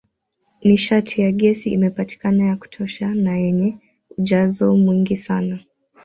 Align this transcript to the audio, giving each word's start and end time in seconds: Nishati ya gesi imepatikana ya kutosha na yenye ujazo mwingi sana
Nishati 0.63 1.21
ya 1.21 1.31
gesi 1.31 1.69
imepatikana 1.71 2.45
ya 2.45 2.55
kutosha 2.55 3.15
na 3.15 3.37
yenye 3.37 3.77
ujazo 4.17 4.77
mwingi 4.77 5.15
sana 5.17 5.59